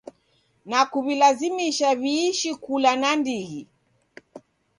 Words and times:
Na 0.69 0.79
kuw'ilazimisha 0.91 1.89
w'iishi 2.01 2.51
kula 2.63 2.91
nandighi 3.01 3.61